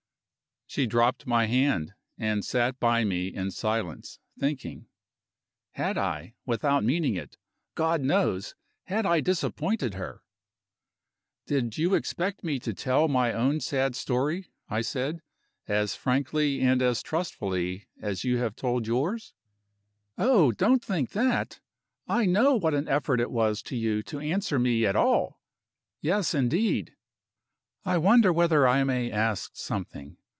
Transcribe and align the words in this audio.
She 0.67 0.87
dropped 0.87 1.27
my 1.27 1.47
hand, 1.47 1.95
and 2.17 2.45
sat 2.45 2.79
by 2.79 3.03
me 3.03 3.27
in 3.27 3.51
silence, 3.51 4.19
thinking. 4.39 4.87
Had 5.71 5.97
I 5.97 6.35
without 6.45 6.85
meaning 6.85 7.15
it, 7.15 7.35
God 7.75 7.99
knows! 7.99 8.55
had 8.85 9.05
I 9.05 9.19
disappointed 9.19 9.95
her? 9.95 10.23
"Did 11.45 11.77
you 11.77 11.93
expect 11.93 12.41
me 12.45 12.57
to 12.59 12.73
tell 12.73 13.09
my 13.09 13.33
own 13.33 13.59
sad 13.59 13.97
story," 13.97 14.47
I 14.69 14.79
said, 14.79 15.21
"as 15.67 15.93
frankly 15.93 16.61
and 16.61 16.81
as 16.81 17.03
trustfully 17.03 17.89
as 18.01 18.23
you 18.23 18.37
have 18.37 18.55
told 18.55 18.87
yours?" 18.87 19.33
"Oh, 20.17 20.53
don't 20.53 20.81
think 20.81 21.09
that! 21.09 21.59
I 22.07 22.25
know 22.25 22.55
what 22.55 22.73
an 22.73 22.87
effort 22.87 23.19
it 23.19 23.31
was 23.31 23.61
to 23.63 23.75
you 23.75 24.01
to 24.03 24.19
answer 24.19 24.57
me 24.57 24.85
at 24.85 24.95
all. 24.95 25.41
Yes, 25.99 26.33
indeed! 26.33 26.95
I 27.83 27.97
wonder 27.97 28.31
whether 28.31 28.65
I 28.65 28.85
may 28.85 29.11
ask 29.11 29.51
something. 29.57 30.15